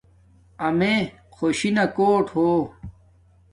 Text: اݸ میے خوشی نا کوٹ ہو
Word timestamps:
اݸ 0.65 0.71
میے 0.77 0.95
خوشی 1.35 1.69
نا 1.75 1.85
کوٹ 1.95 2.25
ہو 2.35 2.47